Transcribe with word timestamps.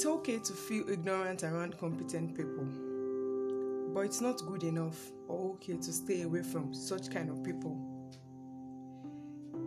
It's 0.00 0.06
okay 0.06 0.38
to 0.38 0.54
feel 0.54 0.88
ignorant 0.88 1.44
around 1.44 1.76
competent 1.76 2.34
people, 2.34 2.64
but 3.92 4.00
it's 4.06 4.22
not 4.22 4.40
good 4.46 4.64
enough 4.64 4.96
or 5.28 5.50
okay 5.50 5.76
to 5.76 5.92
stay 5.92 6.22
away 6.22 6.42
from 6.42 6.72
such 6.72 7.10
kind 7.10 7.28
of 7.28 7.44
people. 7.44 7.76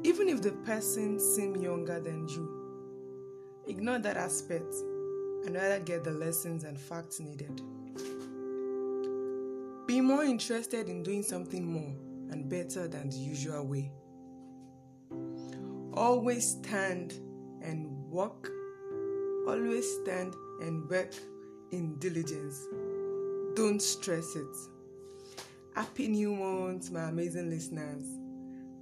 Even 0.02 0.28
if 0.28 0.42
the 0.42 0.54
person 0.66 1.20
seems 1.20 1.62
younger 1.62 2.00
than 2.00 2.28
you, 2.28 3.62
ignore 3.68 4.00
that 4.00 4.18
aspect 4.18 4.74
and 5.46 5.54
rather 5.54 5.80
get 5.80 6.04
the 6.04 6.10
lessons 6.10 6.64
and 6.64 6.80
facts 6.80 7.20
needed. 7.20 7.62
Be 9.86 10.02
more 10.02 10.24
interested 10.24 10.90
in 10.90 11.04
doing 11.04 11.22
something 11.22 11.64
more 11.64 11.94
and 12.32 12.50
better 12.50 12.88
than 12.88 13.12
the 13.12 13.18
usual 13.18 13.68
way. 13.68 13.92
Always 15.94 16.54
stand 16.54 17.14
and 17.62 17.86
work. 18.10 18.50
Always 19.46 20.00
stand 20.02 20.36
and 20.62 20.90
work 20.90 21.14
in 21.72 21.96
diligence. 22.00 22.66
Don't 23.56 23.82
stress 23.82 24.38
it. 24.38 24.56
Happy 25.76 26.08
New 26.08 26.34
Month, 26.34 26.92
my 26.92 27.10
amazing 27.10 27.50
listeners. 27.50 28.06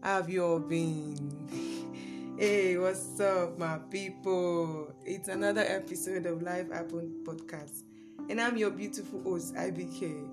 How 0.03 0.17
have 0.17 0.29
you 0.29 0.45
all 0.45 0.59
been? 0.59 2.35
hey, 2.37 2.77
what's 2.77 3.19
up, 3.19 3.57
my 3.57 3.79
people? 3.89 4.93
It's 5.03 5.29
another 5.29 5.65
episode 5.67 6.27
of 6.27 6.43
Life 6.43 6.71
Happen 6.71 7.23
Podcast, 7.23 7.81
and 8.29 8.39
I'm 8.39 8.55
your 8.55 8.69
beautiful 8.69 9.23
host, 9.23 9.55
IBK. 9.55 10.29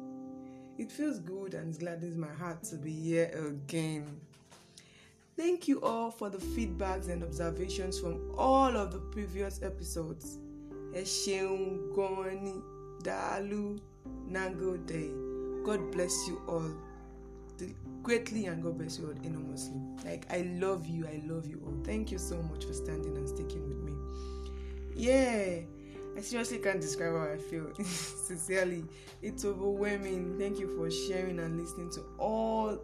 It 0.76 0.92
feels 0.92 1.20
good 1.20 1.54
and 1.54 1.76
gladdens 1.78 2.18
my 2.18 2.32
heart 2.34 2.64
to 2.64 2.76
be 2.76 2.92
here 2.92 3.30
again. 3.48 4.20
Thank 5.38 5.68
you 5.68 5.80
all 5.82 6.10
for 6.10 6.28
the 6.28 6.38
feedbacks 6.38 7.08
and 7.08 7.22
observations 7.22 8.00
from 8.00 8.32
all 8.36 8.76
of 8.76 8.92
the 8.92 8.98
previous 8.98 9.62
episodes. 9.62 10.38
Goni 10.92 12.54
Dalu 13.04 13.78
Nagode. 14.28 15.64
God 15.64 15.92
bless 15.92 16.26
you 16.26 16.42
all 16.48 16.68
greatly 18.02 18.46
and 18.46 18.64
God 18.64 18.78
bless 18.78 18.98
you 18.98 19.06
all 19.06 19.24
enormously. 19.24 19.80
Like 20.04 20.26
I 20.28 20.40
love 20.58 20.88
you, 20.88 21.06
I 21.06 21.22
love 21.24 21.46
you 21.46 21.62
all. 21.64 21.84
Thank 21.84 22.10
you 22.10 22.18
so 22.18 22.42
much 22.42 22.64
for 22.64 22.72
standing 22.72 23.16
and 23.16 23.28
sticking 23.28 23.68
with 23.68 23.78
me. 23.78 23.92
Yeah, 24.96 25.60
I 26.16 26.20
seriously 26.20 26.58
can't 26.58 26.80
describe 26.80 27.12
how 27.12 27.32
I 27.32 27.36
feel. 27.36 27.72
Sincerely, 27.84 28.84
it's 29.22 29.44
overwhelming. 29.44 30.36
Thank 30.36 30.58
you 30.58 30.76
for 30.76 30.90
sharing 30.90 31.38
and 31.38 31.60
listening 31.60 31.90
to 31.90 32.02
all 32.18 32.80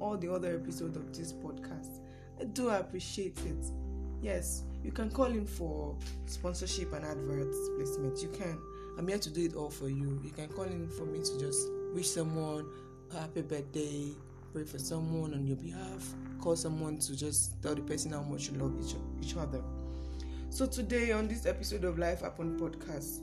all 0.00 0.16
the 0.16 0.32
other 0.32 0.54
episodes 0.54 0.96
of 0.96 1.16
this 1.16 1.32
podcast. 1.32 2.00
I 2.40 2.44
do 2.44 2.68
appreciate 2.70 3.38
it. 3.46 3.66
Yes, 4.22 4.62
you 4.82 4.90
can 4.90 5.10
call 5.10 5.26
in 5.26 5.46
for 5.46 5.96
sponsorship 6.26 6.92
and 6.92 7.04
adverts 7.04 7.56
placement. 7.76 8.22
You 8.22 8.28
can. 8.28 8.58
I'm 8.98 9.08
here 9.08 9.18
to 9.18 9.30
do 9.30 9.44
it 9.44 9.54
all 9.54 9.70
for 9.70 9.88
you. 9.88 10.20
You 10.22 10.30
can 10.30 10.48
call 10.48 10.64
in 10.64 10.88
for 10.88 11.04
me 11.04 11.18
to 11.18 11.38
just 11.38 11.68
wish 11.94 12.08
someone 12.08 12.66
a 13.12 13.20
happy 13.20 13.42
birthday, 13.42 14.08
pray 14.52 14.64
for 14.64 14.78
someone 14.78 15.34
on 15.34 15.46
your 15.46 15.56
behalf, 15.56 16.14
call 16.40 16.56
someone 16.56 16.98
to 16.98 17.16
just 17.16 17.60
tell 17.62 17.74
the 17.74 17.82
person 17.82 18.12
how 18.12 18.22
much 18.22 18.50
you 18.50 18.58
love 18.58 18.74
each, 18.84 18.94
each 19.22 19.36
other. 19.36 19.62
So 20.50 20.66
today 20.66 21.12
on 21.12 21.26
this 21.26 21.46
episode 21.46 21.84
of 21.84 21.98
Life 21.98 22.22
Upon 22.22 22.58
podcast, 22.58 23.20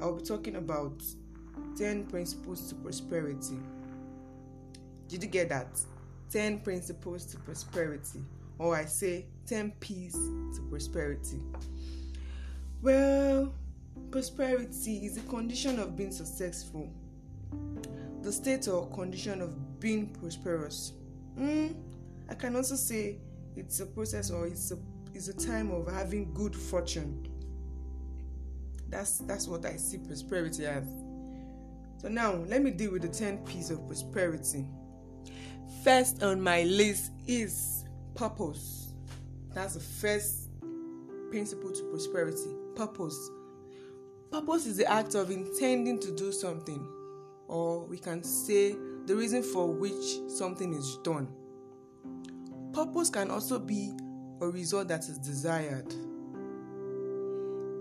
I'll 0.00 0.14
be 0.14 0.22
talking 0.22 0.56
about 0.56 1.02
10 1.76 2.04
principles 2.06 2.68
to 2.68 2.74
prosperity. 2.74 3.58
Did 5.08 5.22
you 5.22 5.28
get 5.28 5.48
that? 5.48 5.80
10 6.30 6.60
principles 6.60 7.24
to 7.26 7.38
prosperity, 7.38 8.20
or 8.58 8.76
I 8.76 8.84
say 8.84 9.26
10 9.46 9.72
P's 9.80 10.14
to 10.14 10.66
prosperity. 10.70 11.40
Well, 12.82 13.52
prosperity 14.10 15.06
is 15.06 15.16
a 15.16 15.22
condition 15.22 15.78
of 15.78 15.96
being 15.96 16.12
successful, 16.12 16.88
the 18.22 18.32
state 18.32 18.68
or 18.68 18.88
condition 18.90 19.40
of 19.40 19.80
being 19.80 20.08
prosperous. 20.08 20.92
Mm, 21.38 21.74
I 22.28 22.34
can 22.34 22.56
also 22.56 22.74
say 22.76 23.18
it's 23.56 23.80
a 23.80 23.86
process 23.86 24.30
or 24.30 24.46
it's 24.46 24.70
a 24.70 24.78
it's 25.14 25.28
a 25.28 25.32
time 25.32 25.70
of 25.70 25.90
having 25.92 26.32
good 26.34 26.56
fortune. 26.56 27.28
That's 28.88 29.18
that's 29.18 29.46
what 29.46 29.64
I 29.64 29.76
see 29.76 29.98
prosperity 29.98 30.66
as. 30.66 30.84
So 31.98 32.08
now 32.08 32.34
let 32.34 32.62
me 32.62 32.70
deal 32.70 32.92
with 32.92 33.02
the 33.02 33.08
10 33.08 33.38
P's 33.44 33.70
of 33.70 33.86
prosperity. 33.86 34.66
First 35.82 36.22
on 36.22 36.40
my 36.40 36.62
list 36.62 37.12
is 37.26 37.84
purpose. 38.14 38.92
That's 39.52 39.74
the 39.74 39.80
first 39.80 40.50
principle 41.30 41.70
to 41.70 41.82
prosperity. 41.90 42.54
Purpose. 42.74 43.30
Purpose 44.30 44.66
is 44.66 44.76
the 44.76 44.90
act 44.90 45.14
of 45.14 45.30
intending 45.30 46.00
to 46.00 46.14
do 46.16 46.32
something, 46.32 46.86
or 47.48 47.84
we 47.84 47.98
can 47.98 48.22
say 48.22 48.74
the 49.06 49.14
reason 49.14 49.42
for 49.42 49.70
which 49.72 50.18
something 50.28 50.72
is 50.72 50.98
done. 51.04 51.28
Purpose 52.72 53.10
can 53.10 53.30
also 53.30 53.58
be 53.58 53.92
a 54.40 54.46
result 54.48 54.88
that 54.88 55.08
is 55.08 55.18
desired. 55.18 55.94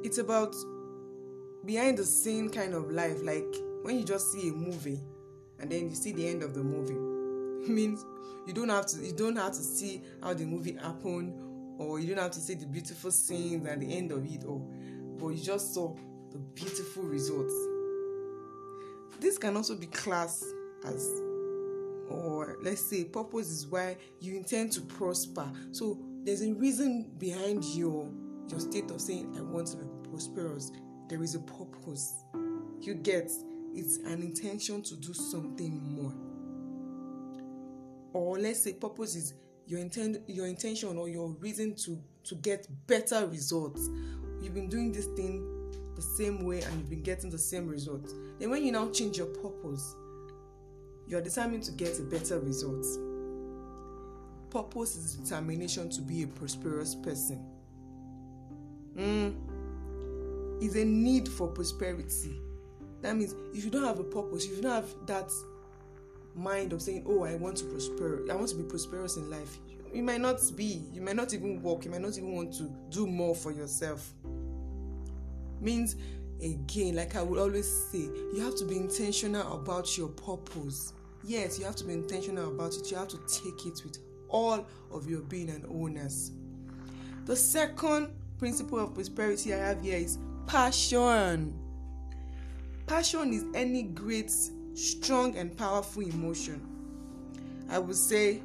It's 0.04 0.18
about 0.18 0.56
behind 1.66 1.98
the 1.98 2.04
scene 2.04 2.50
kind 2.50 2.74
of 2.74 2.92
life, 2.92 3.18
like 3.24 3.56
when 3.84 3.98
you 3.98 4.04
just 4.04 4.32
see 4.32 4.50
a 4.50 4.52
movie 4.52 5.00
and 5.60 5.72
then 5.72 5.90
you 5.90 5.96
see 5.96 6.12
the 6.12 6.28
end 6.28 6.44
of 6.44 6.54
the 6.54 6.64
movie 6.64 7.03
means 7.70 8.06
you 8.46 8.54
don't 8.54 8.70
have 8.70 8.86
to 8.88 9.06
you 9.06 9.14
don't 9.14 9.36
have 9.36 9.52
to 9.54 9.62
see 9.62 10.02
how 10.22 10.34
the 10.34 10.46
movie 10.46 10.74
happened 10.74 11.34
or 11.80 12.00
you 12.00 12.08
don't 12.14 12.24
have 12.24 12.32
to 12.32 12.40
see 12.40 12.56
the 12.56 12.66
beautiful 12.66 13.12
scenes 13.12 13.68
at 13.68 13.80
the 13.80 13.92
end 13.92 14.12
of 14.12 14.26
it 14.26 14.44
all. 14.44 14.70
But 15.18 15.30
you 15.30 15.44
just 15.44 15.74
saw 15.74 15.96
the 16.32 16.38
beautiful 16.40 17.04
results. 17.04 17.54
This 19.20 19.38
can 19.38 19.56
also 19.56 19.76
be 19.76 19.88
class 19.88 20.44
as 20.86 21.22
or 22.10 22.58
let's 22.62 22.82
say 22.82 23.06
purpose 23.06 23.50
is 23.50 23.68
why 23.68 23.98
you 24.20 24.36
intend 24.36 24.72
to 24.74 24.82
prosper. 24.82 25.50
So 25.72 26.00
there's 26.24 26.42
a 26.42 26.54
reason 26.54 27.12
behind 27.18 27.64
your 27.66 28.10
your 28.50 28.60
state 28.60 28.92
of 28.92 29.00
saying 29.00 29.34
i 29.38 29.42
want 29.42 29.68
to 29.68 29.78
be 29.78 30.10
prosperous. 30.10 30.72
There 31.08 31.24
is 31.24 31.36
a 31.36 31.40
purpose. 31.40 32.26
You 32.82 32.96
get 32.96 33.32
it's 33.74 33.98
an 33.98 34.22
intention 34.22 34.84
to 34.84 34.96
do 34.96 35.14
something 35.14 35.82
more 35.96 36.14
or 38.14 38.40
let's 38.40 38.64
say 38.64 38.74
purpose 38.74 39.16
is 39.16 39.34
your 39.66 39.80
intent 39.80 40.18
your 40.28 40.48
intention 40.48 40.98
or 40.98 41.10
your 41.10 41.30
reason 41.40 41.76
to 41.76 42.00
to 42.24 42.36
get 42.36 42.68
better 42.88 43.28
results. 43.28 43.90
You've 44.42 44.54
been 44.54 44.70
doing 44.70 44.92
this 44.92 45.06
thing 45.16 45.50
the 45.96 46.02
same 46.02 46.46
way 46.46 46.62
and 46.62 46.74
you've 46.78 46.90
been 46.90 47.04
getting 47.04 47.30
the 47.30 47.38
same 47.38 47.68
results. 47.68 48.14
Then 48.40 48.50
when 48.50 48.64
you 48.64 48.72
now 48.72 48.90
change 48.90 49.18
your 49.18 49.28
purpose 49.28 49.96
you 51.08 51.18
are 51.18 51.22
determined 51.22 51.64
to 51.64 51.72
get 51.72 52.00
a 52.00 52.04
better 52.04 52.40
result. 52.40 52.86
Purpose 54.50 54.96
is 54.96 55.16
determination 55.16 55.90
to 55.90 56.02
be 56.02 56.24
a 56.24 56.28
prosperous 56.28 56.96
person. 56.96 57.46
Mm. 58.96 59.34
is 60.62 60.76
a 60.76 60.86
need 60.86 61.28
for 61.28 61.48
prosperity. 61.48 62.40
That 63.02 63.18
means 63.18 63.36
if 63.54 63.66
you 63.66 63.72
don't 63.72 63.84
have 63.84 64.00
a 64.00 64.04
purpose 64.04 64.46
if 64.46 64.56
you 64.56 64.62
don't 64.62 64.72
have 64.72 64.94
that 65.08 65.32
mind 66.36 66.74
of 66.74 66.82
saying, 66.82 67.04
Oh, 67.08 67.24
I 67.24 67.36
want 67.36 67.58
to 67.58 67.66
prosper, 67.66 68.26
I 68.30 68.36
want 68.36 68.50
to 68.50 68.56
be 68.56 68.64
prosperous 68.64 69.18
in 69.18 69.30
life, 69.30 69.58
you 69.94 70.02
might 70.02 70.22
not 70.22 70.40
be, 70.56 70.84
you 70.92 71.02
might 71.02 71.16
not 71.16 71.34
even 71.34 71.62
work, 71.62 71.86
you 71.86 71.92
might 71.92 72.02
not 72.02 72.18
even 72.18 72.34
want 72.34 72.54
to 72.56 72.64
do 72.90 73.06
more 73.06 73.36
for 73.36 73.52
yourself. 73.52 74.14
Means 75.62 75.96
again, 76.42 76.96
like 76.96 77.16
I 77.16 77.22
would 77.22 77.40
always 77.40 77.72
say, 77.92 78.10
you 78.34 78.40
have 78.42 78.56
to 78.56 78.66
be 78.66 78.76
intentional 78.76 79.54
about 79.54 79.98
your 79.98 80.10
purpose. 80.10 80.94
Yes, 81.24 81.58
you 81.58 81.66
have 81.66 81.76
to 81.78 81.86
be 81.86 81.94
intentional 81.94 82.50
about 82.50 82.76
it, 82.76 82.90
you 82.92 82.98
have 82.98 83.08
to 83.10 83.20
take 83.28 83.66
it 83.66 83.84
with 83.84 84.00
all 84.28 84.66
of 84.92 85.10
your 85.10 85.22
being 85.22 85.50
and 85.50 85.66
owners. 85.66 86.32
The 87.26 87.36
second 87.36 88.10
principle 88.38 88.80
of 88.80 88.94
prosperity 88.94 89.54
I 89.54 89.58
have 89.60 89.82
here 89.82 89.98
is 89.98 90.18
passion. 90.48 91.54
Passion 92.88 93.32
is 93.32 93.46
any 93.54 93.84
great 93.84 94.34
strong 94.74 95.38
and 95.38 95.56
powerful 95.58 96.04
emotion. 96.04 96.62
I 97.70 97.80
would 97.80 97.96
say 97.96 98.42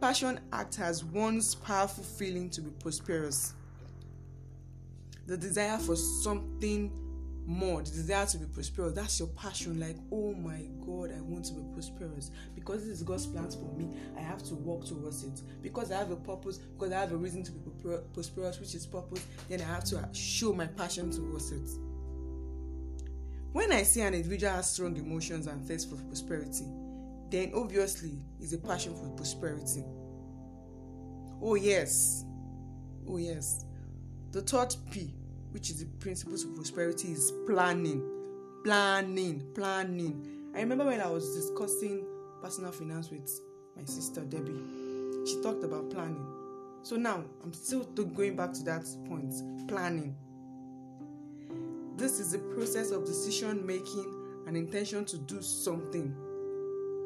passion 0.00 0.40
acts 0.52 0.78
as 0.78 1.04
one's 1.04 1.54
powerful 1.54 2.04
feeling 2.04 2.50
to 2.50 2.60
be 2.60 2.70
prosperous. 2.70 3.54
The 5.26 5.36
desire 5.36 5.78
for 5.78 5.96
something 5.96 6.90
more, 7.46 7.82
the 7.82 7.90
desire 7.90 8.26
to 8.26 8.38
be 8.38 8.46
prosperous, 8.46 8.94
that's 8.94 9.18
your 9.18 9.28
passion. 9.28 9.80
Like, 9.80 9.96
oh 10.12 10.34
my 10.34 10.62
God, 10.84 11.12
I 11.16 11.20
want 11.20 11.44
to 11.46 11.54
be 11.54 11.62
prosperous. 11.72 12.30
Because 12.54 12.84
this 12.86 12.98
is 12.98 13.02
God's 13.02 13.26
plans 13.26 13.54
for 13.54 13.72
me, 13.76 13.88
I 14.16 14.20
have 14.20 14.42
to 14.44 14.54
work 14.54 14.86
towards 14.86 15.24
it. 15.24 15.42
Because 15.62 15.90
I 15.90 15.98
have 15.98 16.10
a 16.10 16.16
purpose, 16.16 16.58
because 16.58 16.92
I 16.92 17.00
have 17.00 17.12
a 17.12 17.16
reason 17.16 17.42
to 17.44 17.52
be 17.52 17.70
prosperous, 18.14 18.60
which 18.60 18.74
is 18.74 18.86
purpose, 18.86 19.24
then 19.48 19.60
I 19.60 19.64
have 19.64 19.84
to 19.84 20.08
show 20.12 20.52
my 20.52 20.66
passion 20.66 21.10
towards 21.10 21.52
it. 21.52 21.68
When 23.52 23.72
I 23.72 23.82
see 23.82 24.00
an 24.00 24.14
individual 24.14 24.52
has 24.52 24.72
strong 24.72 24.96
emotions 24.96 25.46
and 25.46 25.66
thirst 25.66 25.90
for 25.90 25.96
prosperity, 25.96 26.66
then 27.30 27.52
obviously 27.54 28.22
is 28.40 28.52
a 28.52 28.58
passion 28.58 28.94
for 28.94 29.08
prosperity. 29.10 29.84
Oh, 31.42 31.54
yes. 31.54 32.24
Oh, 33.08 33.16
yes. 33.16 33.64
The 34.32 34.42
third 34.42 34.76
P 34.90 35.14
which 35.50 35.70
is 35.70 35.80
the 35.80 35.86
principles 35.98 36.44
of 36.44 36.54
prosperity, 36.54 37.12
is 37.12 37.32
planning. 37.46 38.02
Planning, 38.64 39.42
planning. 39.54 40.50
I 40.54 40.60
remember 40.60 40.84
when 40.84 41.00
I 41.00 41.08
was 41.08 41.34
discussing 41.34 42.06
personal 42.42 42.72
finance 42.72 43.10
with 43.10 43.28
my 43.76 43.84
sister 43.84 44.20
Debbie, 44.22 44.60
she 45.26 45.40
talked 45.42 45.64
about 45.64 45.90
planning. 45.90 46.26
So 46.82 46.96
now 46.96 47.24
I'm 47.42 47.52
still 47.52 47.84
going 47.84 48.36
back 48.36 48.52
to 48.54 48.62
that 48.64 48.84
point 49.06 49.32
planning. 49.68 50.16
This 52.00 52.18
is 52.18 52.32
the 52.32 52.38
process 52.38 52.92
of 52.92 53.04
decision 53.04 53.66
making 53.66 54.10
and 54.46 54.56
intention 54.56 55.04
to 55.04 55.18
do 55.18 55.42
something. 55.42 56.16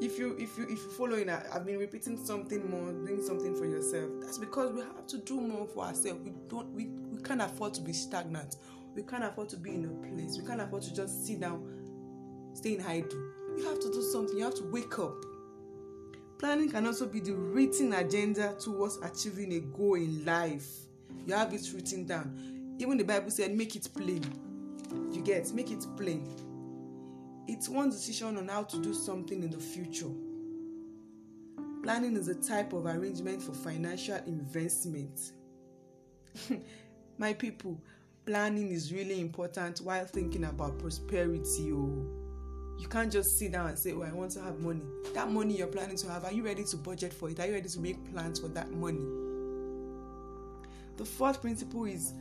If 0.01 0.21
you 0.21 0.37
if 0.39 0.57
you 0.57 0.65
if 0.65 0.71
you 0.71 0.91
follow 0.97 1.17
in, 1.17 1.29
I've 1.29 1.67
been 1.67 1.81
repeating 1.81 2.17
something 2.17 2.71
more, 2.71 2.93
doing 2.93 3.21
something 3.21 3.57
for 3.57 3.67
yourself. 3.67 4.09
That's 4.21 4.39
because 4.39 4.73
we 4.73 4.83
have 4.83 5.05
to 5.09 5.19
do 5.19 5.41
more 5.41 5.67
for 5.67 5.87
ourselves. 5.87 6.21
We 6.23 6.33
don't 6.49 6.73
we, 6.73 6.87
we 7.11 7.21
can't 7.23 7.43
afford 7.43 7.75
to 7.75 7.81
be 7.81 7.93
stagnant. 7.93 8.59
We 8.95 9.03
can't 9.03 9.25
afford 9.25 9.49
to 9.49 9.57
be 9.57 9.75
in 9.75 9.85
a 9.87 10.15
place. 10.15 10.39
We 10.41 10.47
can't 10.47 10.61
afford 10.61 10.83
to 10.83 10.95
just 10.95 11.27
sit 11.27 11.41
down, 11.41 12.53
stay 12.55 12.77
in 12.77 12.83
idle. 12.83 13.19
You 13.59 13.65
have 13.65 13.81
to 13.81 13.91
do 13.91 14.01
something. 14.01 14.39
You 14.39 14.45
have 14.45 14.55
to 14.55 14.65
wake 14.71 14.97
up. 15.01 15.17
Planning 16.39 16.71
can 16.71 16.87
also 16.87 17.07
be 17.07 17.19
the 17.19 17.33
written 17.33 17.95
agenda 17.95 18.55
towards 18.61 18.99
achieving 18.99 19.55
a 19.55 19.61
goal 19.77 19.95
in 19.95 20.25
life. 20.25 20.69
You 21.27 21.35
have 21.35 21.53
it 21.53 21.69
written 21.75 22.07
down. 22.07 22.77
Even 22.79 22.97
the 22.97 23.05
Bible 23.05 23.33
said, 23.33 23.57
make 23.57 23.75
it 23.75 23.89
plain. 23.93 24.23
You 25.15 25.23
get, 25.23 25.53
make 25.53 25.71
it 25.71 25.87
plain. 25.97 26.29
It's 27.47 27.69
one 27.69 27.91
decision 27.91 28.37
on 28.37 28.49
how 28.49 28.65
to 28.65 28.83
do 28.83 28.93
something 28.93 29.43
in 29.43 29.51
the 29.51 29.59
future. 29.59 30.11
Planning 31.83 32.17
is 32.17 32.29
a 32.29 32.35
type 32.35 32.73
of 32.73 32.87
arrangement 32.87 33.43
for 33.43 33.53
financial 33.53 34.17
investment. 34.27 35.33
My 37.19 37.33
people, 37.33 37.81
planning 38.27 38.71
is 38.71 38.93
really 38.93 39.21
important 39.21 39.79
while 39.79 40.07
thinking 40.07 40.45
about 40.45 40.79
prosperity. 40.79 41.73
Oh 41.73 42.23
you 42.79 42.89
can't 42.89 43.11
just 43.11 43.39
sit 43.39 43.53
down 43.53 43.69
and 43.69 43.79
say, 43.79 43.93
Oh, 43.93 44.03
I 44.03 44.13
want 44.13 44.33
to 44.33 44.43
have 44.43 44.59
money. 44.61 44.83
That 45.15 45.31
money 45.31 45.57
you're 45.57 45.69
planning 45.69 45.97
to 45.97 46.09
have, 46.11 46.25
are 46.25 46.33
you 46.33 46.45
ready 46.45 46.65
to 46.65 46.77
budget 46.77 47.13
for 47.13 47.31
it? 47.31 47.41
Are 47.41 47.47
you 47.47 47.55
ready 47.55 47.69
to 47.69 47.81
make 47.81 48.13
plans 48.13 48.41
for 48.41 48.49
that 48.49 48.71
money? 48.73 49.05
The 50.97 51.05
fourth 51.05 51.41
principle 51.41 51.85
is 51.85 52.13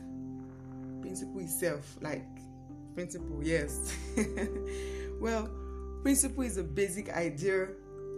principle 1.00 1.40
itself, 1.40 1.96
like 2.00 2.24
principle, 2.94 3.40
yes. 3.42 3.94
well, 5.20 5.50
principle 6.02 6.44
is 6.44 6.56
a 6.56 6.64
basic 6.64 7.10
idea 7.10 7.68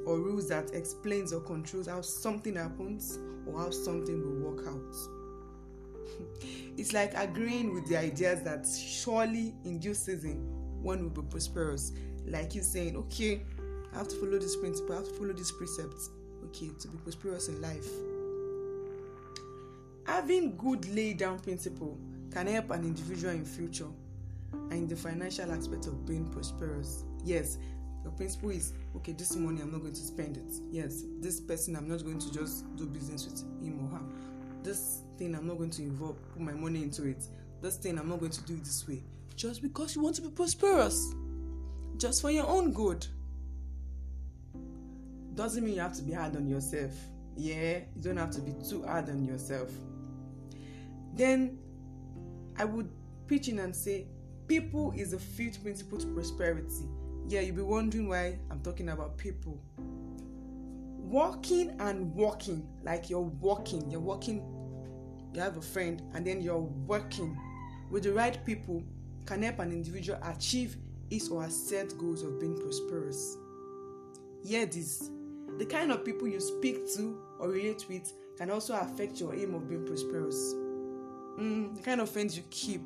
or 0.06 0.18
rules 0.18 0.48
that 0.48 0.70
explains 0.72 1.32
or 1.32 1.40
controls 1.40 1.86
how 1.86 2.00
something 2.00 2.54
happens 2.54 3.18
or 3.46 3.58
how 3.58 3.70
something 3.70 4.22
will 4.22 4.52
work 4.52 4.66
out. 4.68 4.94
it's 6.76 6.92
like 6.92 7.12
agreeing 7.16 7.74
with 7.74 7.86
the 7.88 7.96
ideas 7.96 8.42
that 8.42 8.66
surely 8.66 9.54
in 9.64 9.78
due 9.78 9.94
season 9.94 10.36
one 10.82 11.02
will 11.02 11.22
be 11.22 11.28
prosperous 11.28 11.92
like 12.26 12.54
you 12.54 12.62
saying, 12.62 12.96
okay, 12.96 13.42
I 13.94 13.98
have 13.98 14.08
to 14.08 14.16
follow 14.16 14.38
this 14.38 14.56
principle, 14.56 14.94
I 14.94 14.98
have 14.98 15.08
to 15.08 15.14
follow 15.14 15.32
these 15.32 15.52
precepts, 15.52 16.10
okay, 16.46 16.70
to 16.80 16.88
be 16.88 16.98
prosperous 16.98 17.48
in 17.48 17.60
life. 17.62 17.88
Having 20.06 20.56
good 20.56 20.88
laid 20.94 21.18
down 21.18 21.38
principle 21.38 21.98
can 22.32 22.46
help 22.46 22.70
an 22.70 22.84
individual 22.84 23.32
in 23.32 23.44
future 23.44 23.88
and 24.70 24.72
in 24.72 24.88
the 24.88 24.96
financial 24.96 25.50
aspect 25.52 25.86
of 25.86 26.06
being 26.06 26.28
prosperous. 26.30 27.04
Yes, 27.24 27.58
your 28.02 28.12
principle 28.12 28.50
is 28.50 28.72
okay, 28.96 29.12
this 29.12 29.34
money 29.36 29.60
I'm 29.60 29.72
not 29.72 29.80
going 29.80 29.94
to 29.94 30.00
spend 30.00 30.36
it. 30.36 30.52
Yes, 30.70 31.04
this 31.20 31.40
person 31.40 31.76
I'm 31.76 31.88
not 31.88 32.04
going 32.04 32.18
to 32.18 32.32
just 32.32 32.76
do 32.76 32.86
business 32.86 33.24
with 33.24 33.40
him 33.62 33.84
or 33.84 33.98
her. 33.98 34.04
This 34.62 35.02
thing 35.18 35.34
I'm 35.34 35.46
not 35.46 35.58
going 35.58 35.70
to 35.70 35.82
involve, 35.82 36.16
put 36.32 36.40
my 36.40 36.52
money 36.52 36.82
into 36.82 37.04
it. 37.06 37.24
This 37.62 37.76
thing 37.76 37.98
I'm 37.98 38.08
not 38.08 38.20
going 38.20 38.32
to 38.32 38.42
do 38.42 38.54
it 38.54 38.64
this 38.64 38.86
way. 38.86 39.02
Just 39.34 39.62
because 39.62 39.94
you 39.94 40.02
want 40.02 40.16
to 40.16 40.22
be 40.22 40.30
prosperous 40.30 41.14
just 41.96 42.20
for 42.20 42.30
your 42.30 42.46
own 42.46 42.72
good. 42.72 43.06
Doesn't 45.34 45.64
mean 45.64 45.74
you 45.74 45.80
have 45.80 45.94
to 45.96 46.02
be 46.02 46.12
hard 46.12 46.36
on 46.36 46.48
yourself. 46.48 46.92
Yeah, 47.36 47.78
you 47.94 48.02
don't 48.02 48.16
have 48.16 48.30
to 48.32 48.40
be 48.40 48.54
too 48.68 48.82
hard 48.84 49.08
on 49.10 49.24
yourself. 49.24 49.70
Then 51.14 51.58
I 52.58 52.64
would 52.64 52.88
pitch 53.26 53.48
in 53.48 53.58
and 53.58 53.74
say, 53.74 54.06
people 54.48 54.92
is 54.96 55.12
a 55.12 55.18
fifth 55.18 55.62
principle 55.62 55.98
to 55.98 56.06
prosperity. 56.08 56.88
Yeah, 57.28 57.40
you'll 57.40 57.56
be 57.56 57.62
wondering 57.62 58.08
why 58.08 58.38
I'm 58.50 58.60
talking 58.60 58.90
about 58.90 59.16
people. 59.16 59.60
Walking 59.76 61.76
and 61.80 62.14
walking, 62.14 62.66
like 62.82 63.10
you're 63.10 63.20
walking, 63.20 63.90
you're 63.90 64.00
walking, 64.00 64.42
you 65.32 65.40
have 65.40 65.56
a 65.56 65.62
friend, 65.62 66.02
and 66.14 66.26
then 66.26 66.40
you're 66.40 66.58
working 66.58 67.36
with 67.90 68.04
the 68.04 68.12
right 68.12 68.44
people 68.44 68.82
can 69.24 69.42
help 69.42 69.58
an 69.58 69.72
individual 69.72 70.18
achieve 70.24 70.76
is 71.10 71.28
or 71.28 71.42
her 71.42 71.50
set 71.50 71.96
goals 71.98 72.22
of 72.22 72.40
being 72.40 72.56
prosperous. 72.56 73.36
Hear 74.44 74.66
this 74.66 75.10
the 75.58 75.64
kind 75.64 75.90
of 75.90 76.04
people 76.04 76.28
you 76.28 76.40
speak 76.40 76.92
to 76.94 77.18
or 77.38 77.48
relate 77.48 77.86
with 77.88 78.12
can 78.36 78.50
also 78.50 78.74
affect 78.74 79.20
your 79.20 79.34
aim 79.34 79.54
of 79.54 79.68
being 79.68 79.86
prosperous. 79.86 80.54
Mm, 81.38 81.74
the 81.74 81.82
kind 81.82 82.00
of 82.00 82.10
friends 82.10 82.36
you 82.36 82.42
keep, 82.50 82.82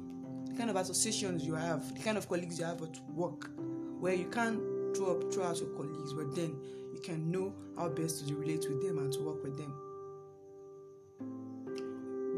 the 0.50 0.56
kind 0.56 0.70
of 0.70 0.76
associations 0.76 1.46
you 1.46 1.54
have, 1.54 1.94
the 1.94 2.02
kind 2.02 2.18
of 2.18 2.28
colleagues 2.28 2.58
you 2.58 2.64
have 2.64 2.82
at 2.82 2.98
work, 3.10 3.50
where 3.98 4.14
you 4.14 4.26
can't 4.26 4.60
throw 4.96 5.12
up 5.12 5.32
throw 5.32 5.44
out 5.44 5.58
your 5.60 5.70
colleagues, 5.70 6.12
but 6.12 6.34
then 6.34 6.56
you 6.92 7.00
can 7.00 7.30
know 7.30 7.54
how 7.76 7.88
best 7.88 8.26
to 8.26 8.34
relate 8.34 8.66
with 8.68 8.82
them 8.82 8.98
and 8.98 9.12
to 9.12 9.20
work 9.20 9.42
with 9.42 9.56
them. 9.56 9.74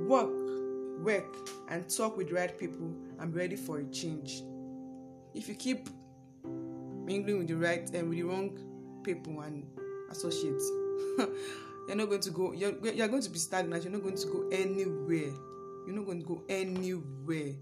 Work, 0.06 1.04
work, 1.04 1.48
and 1.68 1.88
talk 1.88 2.16
with 2.16 2.28
the 2.28 2.34
right 2.34 2.58
people 2.58 2.94
and 3.18 3.32
be 3.32 3.38
ready 3.38 3.56
for 3.56 3.78
a 3.78 3.84
change. 3.86 4.42
If 5.34 5.48
you 5.48 5.54
keep 5.54 5.88
mingling 6.44 7.38
with 7.38 7.48
the 7.48 7.56
right 7.56 7.88
and 7.88 8.02
um, 8.02 8.08
with 8.10 8.18
the 8.18 8.24
wrong 8.24 9.00
people 9.02 9.40
and 9.40 9.66
associates 10.10 10.70
you're 11.88 11.96
not 11.96 12.08
going 12.08 12.20
to 12.20 12.30
go 12.30 12.52
you're, 12.52 12.72
you're 12.92 13.08
going 13.08 13.22
to 13.22 13.30
be 13.30 13.38
stagnant. 13.38 13.82
You're 13.82 13.92
not 13.92 14.02
going 14.02 14.16
to 14.16 14.26
go 14.26 14.48
anywhere. 14.52 15.32
You're 15.86 15.96
not 15.96 16.06
going 16.06 16.20
to 16.20 16.26
go 16.26 16.42
anywhere 16.48 17.54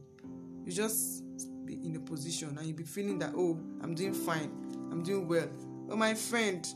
you 0.71 0.77
just 0.77 1.25
be 1.65 1.75
in 1.85 1.97
a 1.97 2.01
position 2.01 2.57
and 2.57 2.67
you'll 2.67 2.77
be 2.77 2.85
feeling 2.85 3.19
that 3.19 3.33
oh 3.37 3.59
i'm 3.83 3.95
doing 3.95 4.15
fine 4.15 4.51
i'm 4.91 5.03
doing 5.03 5.27
well 5.27 5.49
but 5.89 5.99
my 5.99 6.15
friend 6.15 6.75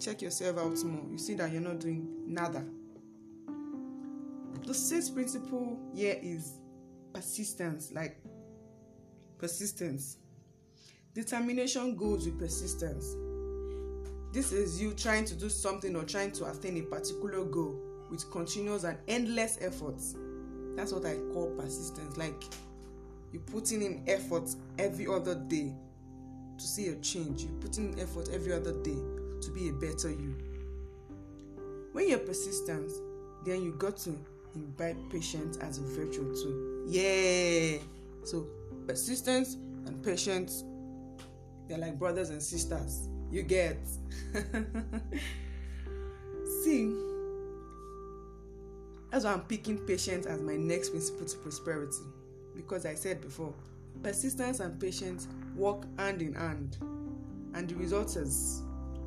check 0.00 0.20
yourself 0.20 0.58
out 0.58 0.84
more 0.84 1.04
you 1.10 1.18
see 1.18 1.34
that 1.34 1.50
you're 1.52 1.60
not 1.60 1.78
doing 1.78 2.06
nada 2.26 2.64
the 4.66 4.74
sixth 4.74 5.14
principle 5.14 5.78
here 5.94 6.18
is 6.22 6.58
persistence 7.12 7.92
like 7.92 8.18
persistence 9.38 10.18
Determination 11.16 11.96
goes 11.96 12.26
with 12.26 12.38
persistence. 12.38 13.16
This 14.34 14.52
is 14.52 14.78
you 14.78 14.92
trying 14.92 15.24
to 15.24 15.34
do 15.34 15.48
something 15.48 15.96
or 15.96 16.04
trying 16.04 16.30
to 16.32 16.44
attain 16.44 16.76
a 16.76 16.82
particular 16.82 17.42
goal 17.46 17.80
with 18.10 18.30
continuous 18.30 18.84
and 18.84 18.98
endless 19.08 19.56
efforts. 19.62 20.14
That's 20.76 20.92
what 20.92 21.06
I 21.06 21.14
call 21.32 21.54
persistence. 21.56 22.18
Like 22.18 22.44
you 23.32 23.40
putting 23.40 23.82
in 23.82 24.04
effort 24.06 24.54
every 24.78 25.06
other 25.06 25.34
day 25.34 25.72
to 26.58 26.64
see 26.64 26.88
a 26.88 26.96
change. 26.96 27.42
You're 27.42 27.60
putting 27.60 27.92
in 27.92 28.00
effort 28.00 28.28
every 28.32 28.52
other 28.52 28.72
day 28.82 28.98
to 29.42 29.50
be 29.52 29.68
a 29.68 29.72
better 29.72 30.10
you. 30.10 30.36
When 31.92 32.08
you're 32.08 32.18
persistent, 32.18 32.90
then 33.44 33.62
you 33.62 33.72
got 33.72 33.96
to 33.98 34.18
invite 34.54 34.96
patience 35.10 35.56
as 35.58 35.78
a 35.78 35.82
virtue 35.82 36.34
too. 36.34 36.84
Yeah. 36.88 37.78
So 38.24 38.46
persistence 38.86 39.54
and 39.86 40.02
patience 40.02 40.64
they're 41.68 41.78
like 41.78 41.98
brothers 41.98 42.30
and 42.30 42.42
sisters. 42.42 43.08
You 43.30 43.42
get. 43.42 43.78
See, 46.62 46.94
that's 49.10 49.24
why 49.24 49.32
I'm 49.32 49.40
picking 49.42 49.78
patience 49.78 50.26
as 50.26 50.40
my 50.40 50.56
next 50.56 50.90
principle 50.90 51.26
to 51.26 51.36
prosperity. 51.38 52.04
Because 52.56 52.86
I 52.86 52.94
said 52.94 53.20
before, 53.20 53.52
persistence 54.02 54.60
and 54.60 54.80
patience 54.80 55.28
work 55.54 55.84
hand 55.98 56.22
in 56.22 56.34
hand, 56.34 56.78
and 57.54 57.68
the 57.68 57.74
result 57.76 58.16
is 58.16 58.62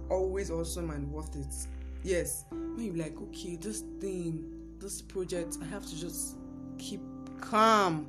always 0.09 0.51
awesome 0.51 0.91
and 0.91 1.11
worth 1.11 1.35
it. 1.35 1.67
Yes, 2.03 2.45
when 2.49 2.79
you're 2.79 2.95
like, 2.95 3.19
okay, 3.21 3.55
this 3.55 3.83
thing, 3.99 4.45
this 4.79 5.01
project, 5.01 5.57
I 5.61 5.65
have 5.65 5.85
to 5.85 5.99
just 5.99 6.37
keep 6.77 7.01
calm. 7.41 8.07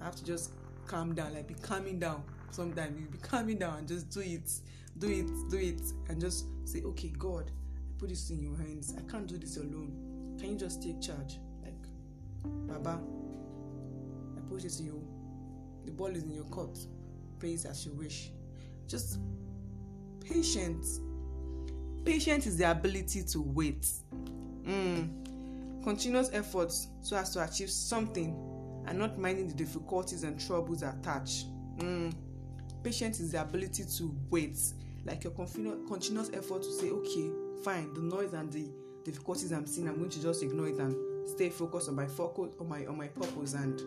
I 0.00 0.04
have 0.04 0.16
to 0.16 0.24
just 0.24 0.52
calm 0.86 1.14
down, 1.14 1.34
like 1.34 1.46
be 1.46 1.54
calming 1.54 1.98
down 1.98 2.24
sometimes 2.52 3.00
you 3.00 3.06
be 3.06 3.18
calming 3.18 3.58
down 3.58 3.78
and 3.78 3.88
just 3.88 4.10
do 4.10 4.20
it, 4.20 4.50
do 4.98 5.08
it, 5.08 5.50
do 5.50 5.56
it, 5.56 5.80
and 6.08 6.20
just 6.20 6.46
say, 6.64 6.82
okay, 6.82 7.12
God, 7.18 7.50
I 7.50 7.98
put 7.98 8.10
this 8.10 8.30
in 8.30 8.42
your 8.42 8.56
hands. 8.56 8.94
I 8.96 9.10
can't 9.10 9.26
do 9.26 9.38
this 9.38 9.56
alone. 9.56 10.36
Can 10.38 10.50
you 10.50 10.56
just 10.56 10.82
take 10.82 11.00
charge? 11.00 11.38
Like, 11.62 11.74
Baba, 12.44 13.00
To 14.58 14.82
you. 14.82 15.02
The 15.84 15.90
ball 15.90 16.14
is 16.14 16.22
in 16.22 16.34
your 16.34 16.44
court. 16.44 16.78
It 17.42 17.64
as 17.64 17.84
you 17.84 17.92
wish. 17.92 18.30
Just 18.86 19.18
patience. 20.20 21.00
Patience 22.04 22.46
is 22.46 22.58
the 22.58 22.70
ability 22.70 23.24
to 23.24 23.42
wait. 23.42 23.88
Mm. 24.62 25.82
Continuous 25.82 26.30
efforts 26.32 26.88
so 27.00 27.16
as 27.16 27.30
to 27.30 27.42
achieve 27.42 27.70
something 27.70 28.36
and 28.86 28.98
not 28.98 29.18
minding 29.18 29.48
the 29.48 29.54
difficulties 29.54 30.22
and 30.22 30.38
troubles 30.38 30.82
attached. 30.82 31.46
Mm. 31.78 32.14
Patience 32.84 33.18
is 33.18 33.32
the 33.32 33.40
ability 33.40 33.84
to 33.98 34.16
wait, 34.30 34.58
like 35.04 35.24
your 35.24 35.32
continuous 35.32 36.30
effort 36.32 36.62
to 36.62 36.72
say, 36.72 36.90
okay, 36.90 37.30
fine, 37.64 37.92
the 37.94 38.00
noise 38.00 38.32
and 38.34 38.52
the 38.52 38.70
difficulties 39.04 39.50
I'm 39.50 39.66
seeing, 39.66 39.88
I'm 39.88 39.98
going 39.98 40.10
to 40.10 40.22
just 40.22 40.42
ignore 40.42 40.68
it 40.68 40.78
and 40.78 41.28
stay 41.28 41.50
focused 41.50 41.88
on 41.88 41.96
my 41.96 42.06
focus 42.06 42.54
on 42.60 42.68
my 42.68 42.86
on 42.86 42.98
my 42.98 43.08
purpose, 43.08 43.54
and 43.54 43.80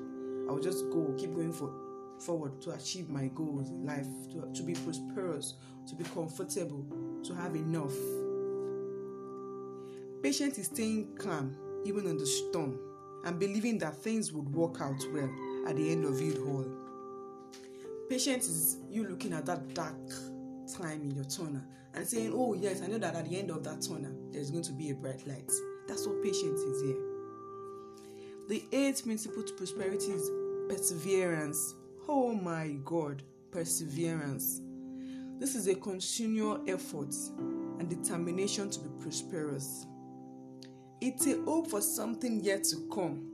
I'll 0.50 0.60
just 0.60 0.90
go, 0.92 1.14
keep 1.18 1.34
going 1.34 1.54
for 1.54 1.74
forward 2.20 2.62
to 2.62 2.72
achieve 2.72 3.10
my 3.10 3.28
goals 3.36 3.70
in 3.70 3.86
life, 3.86 4.08
to, 4.32 4.50
to 4.54 4.64
be 4.64 4.74
prosperous, 4.74 5.56
to 5.88 5.96
be 5.96 6.04
comfortable, 6.06 6.86
to 7.24 7.34
have 7.34 7.56
enough. 7.56 7.94
Patience 10.24 10.58
is 10.58 10.68
staying 10.68 11.16
calm 11.18 11.56
even 11.86 12.08
in 12.08 12.18
the 12.18 12.26
storm 12.26 12.80
and 13.26 13.40
believing 13.40 13.78
that 13.80 13.96
things 13.96 14.32
would 14.32 14.50
work 14.50 14.82
out 14.82 15.04
well 15.14 15.30
at 15.68 15.76
the 15.76 15.92
end 15.92 16.06
of 16.06 16.20
it 16.22 16.38
all. 16.40 16.66
Patience 18.10 18.48
is 18.48 18.78
you 18.90 19.08
looking 19.08 19.34
at 19.34 19.46
that 19.46 19.74
dark 19.74 19.96
time 20.78 21.02
in 21.02 21.12
your 21.12 21.26
tunnel 21.26 21.62
and 21.94 22.08
saying, 22.08 22.32
Oh, 22.34 22.54
yes, 22.54 22.82
I 22.82 22.88
know 22.88 22.98
that 22.98 23.16
at 23.16 23.30
the 23.30 23.38
end 23.38 23.52
of 23.52 23.64
that 23.64 23.82
tunnel 23.82 24.12
there's 24.32 24.52
going 24.52 24.64
to 24.64 24.74
be 24.74 24.92
a 24.92 24.96
bright 24.96 25.26
light. 25.28 25.52
That's 25.88 26.08
what 26.08 26.24
patience 26.24 26.60
is 26.62 26.82
here. 26.82 27.15
The 28.48 28.64
eighth 28.72 29.04
principle 29.04 29.42
to 29.42 29.54
prosperity 29.54 30.12
is 30.12 30.30
perseverance. 30.70 31.74
Oh 32.08 32.36
my 32.36 32.76
God, 32.86 33.24
perseverance. 33.50 34.62
This 35.40 35.56
is 35.56 35.68
a 35.68 35.74
continual 35.74 36.64
effort 36.68 37.14
and 37.80 37.90
determination 37.90 38.70
to 38.70 38.80
be 38.80 38.90
prosperous. 39.02 39.88
It's 41.02 41.26
a 41.26 41.42
hope 41.42 41.72
for 41.72 41.82
something 41.82 42.40
yet 42.42 42.64
to 42.66 42.88
come. 42.94 43.32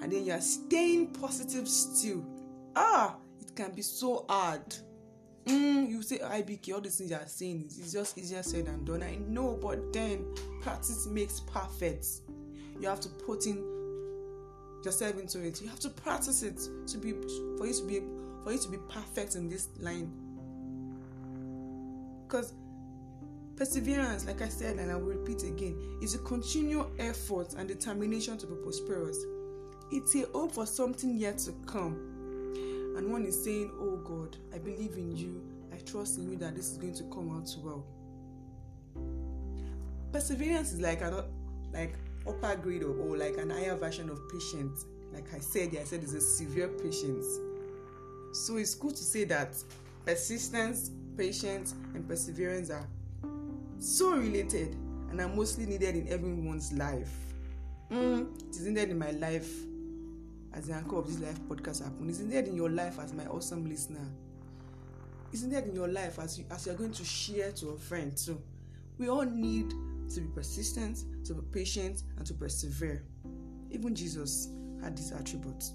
And 0.00 0.12
then 0.12 0.24
you 0.24 0.32
are 0.32 0.40
staying 0.40 1.08
positive 1.08 1.68
still. 1.68 2.24
Ah, 2.76 3.16
it 3.40 3.54
can 3.56 3.72
be 3.72 3.82
so 3.82 4.24
hard. 4.28 4.62
Mm, 5.46 5.90
you 5.90 6.02
say 6.02 6.18
IBK, 6.18 6.72
all 6.72 6.80
these 6.80 6.98
things 6.98 7.10
you 7.10 7.16
are 7.16 7.26
saying 7.26 7.66
is 7.66 7.92
just 7.92 8.16
easier 8.16 8.42
said 8.44 8.66
than 8.66 8.84
done. 8.84 9.02
I 9.02 9.16
know, 9.16 9.58
but 9.60 9.92
then 9.92 10.24
practice 10.60 11.06
makes 11.06 11.40
perfect. 11.40 12.06
You 12.78 12.88
have 12.88 13.00
to 13.00 13.08
put 13.08 13.46
in 13.46 13.79
yourself 14.84 15.18
into 15.18 15.42
it. 15.42 15.60
You 15.60 15.68
have 15.68 15.80
to 15.80 15.90
practice 15.90 16.42
it 16.42 16.60
to 16.88 16.98
be 16.98 17.12
for 17.58 17.66
you 17.66 17.74
to 17.74 17.86
be 17.86 18.00
for 18.44 18.52
you 18.52 18.58
to 18.58 18.68
be 18.68 18.78
perfect 18.88 19.36
in 19.36 19.48
this 19.48 19.68
line. 19.78 20.10
Because 22.26 22.54
perseverance, 23.56 24.26
like 24.26 24.40
I 24.40 24.48
said, 24.48 24.78
and 24.78 24.90
I 24.90 24.94
will 24.94 25.14
repeat 25.16 25.42
again, 25.42 25.98
is 26.00 26.14
a 26.14 26.18
continual 26.18 26.90
effort 26.98 27.54
and 27.54 27.68
determination 27.68 28.38
to 28.38 28.46
be 28.46 28.54
prosperous. 28.62 29.18
It's 29.92 30.14
a 30.14 30.26
hope 30.32 30.52
for 30.52 30.66
something 30.66 31.16
yet 31.18 31.38
to 31.38 31.52
come. 31.66 31.94
And 32.96 33.10
one 33.10 33.24
is 33.24 33.42
saying, 33.42 33.72
Oh 33.78 33.96
God, 33.96 34.36
I 34.54 34.58
believe 34.58 34.96
in 34.96 35.16
you. 35.16 35.42
I 35.72 35.76
trust 35.78 36.18
in 36.18 36.30
you 36.30 36.36
that 36.38 36.54
this 36.54 36.70
is 36.70 36.78
going 36.78 36.94
to 36.94 37.04
come 37.04 37.36
out 37.36 37.54
well. 37.62 37.84
Perseverance 40.12 40.72
is 40.72 40.80
like 40.80 41.00
a 41.02 41.24
like 41.72 41.94
upper 42.26 42.56
grade 42.56 42.82
or, 42.82 42.94
or 42.96 43.16
like 43.16 43.36
an 43.38 43.50
higher 43.50 43.76
version 43.76 44.08
of 44.10 44.20
patience. 44.30 44.86
Like 45.12 45.32
I 45.34 45.38
said, 45.38 45.76
I 45.80 45.84
said 45.84 46.02
it's 46.02 46.12
a 46.12 46.20
severe 46.20 46.68
patience. 46.68 47.26
So 48.32 48.56
it's 48.56 48.74
good 48.74 48.94
to 48.96 49.02
say 49.02 49.24
that 49.24 49.56
persistence, 50.06 50.90
patience, 51.16 51.74
and 51.94 52.06
perseverance 52.08 52.70
are 52.70 52.86
so 53.78 54.12
related 54.12 54.76
and 55.10 55.20
are 55.20 55.28
mostly 55.28 55.66
needed 55.66 55.96
in 55.96 56.08
everyone's 56.08 56.72
life. 56.72 57.12
Mm, 57.90 58.28
it 58.48 58.56
is 58.56 58.66
needed 58.66 58.90
in 58.90 58.98
my 58.98 59.10
life 59.10 59.50
as 60.52 60.68
the 60.68 60.74
anchor 60.74 60.96
of 60.96 61.06
this 61.06 61.18
life 61.18 61.40
podcast 61.48 61.82
happen. 61.82 62.08
It's 62.08 62.20
needed 62.20 62.48
in 62.48 62.56
your 62.56 62.70
life 62.70 62.98
as 63.00 63.12
my 63.12 63.26
awesome 63.26 63.68
listener. 63.68 64.06
It's 65.32 65.42
needed 65.42 65.68
in 65.68 65.74
your 65.74 65.88
life 65.88 66.18
as 66.18 66.38
you 66.38 66.44
as 66.50 66.66
you're 66.66 66.74
going 66.74 66.92
to 66.92 67.04
share 67.04 67.52
to 67.52 67.70
a 67.70 67.76
friend 67.76 68.16
too. 68.16 68.40
We 68.98 69.08
all 69.08 69.24
need 69.24 69.72
to 70.10 70.20
be 70.20 70.28
persistent, 70.28 71.04
to 71.24 71.34
be 71.34 71.42
patient, 71.52 72.02
and 72.16 72.26
to 72.26 72.34
persevere. 72.34 73.04
Even 73.70 73.94
Jesus 73.94 74.48
had 74.82 74.96
these 74.96 75.12
attributes. 75.12 75.74